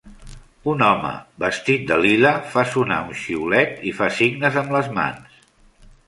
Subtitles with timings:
[0.71, 1.09] Un home
[1.43, 5.37] vestit de lila fa sonar un xiulet i fa signes amb les mans.